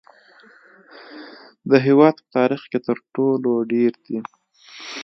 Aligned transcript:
د 1.69 1.71
هیواد 1.85 2.15
په 2.21 2.25
تاریخ 2.35 2.61
کې 2.71 2.79
تر 2.87 2.97
ټولو 3.15 3.51
ډیر 3.71 3.91
دي 4.05 4.19